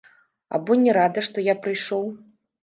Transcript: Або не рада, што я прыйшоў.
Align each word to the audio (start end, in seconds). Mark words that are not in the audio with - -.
Або 0.57 0.77
не 0.83 0.95
рада, 0.99 1.19
што 1.27 1.45
я 1.49 1.55
прыйшоў. 1.67 2.09